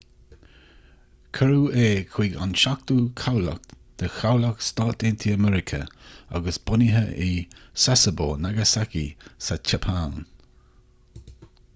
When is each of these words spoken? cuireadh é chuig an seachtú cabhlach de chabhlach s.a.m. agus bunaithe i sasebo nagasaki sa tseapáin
cuireadh 1.37 1.75
é 1.87 1.89
chuig 2.13 2.37
an 2.45 2.55
seachtú 2.61 2.95
cabhlach 3.23 3.67
de 4.03 4.09
chabhlach 4.15 4.65
s.a.m. 4.69 5.47
agus 6.39 6.59
bunaithe 6.71 7.03
i 7.27 7.29
sasebo 7.85 8.29
nagasaki 8.47 9.05
sa 9.49 9.59
tseapáin 9.69 10.19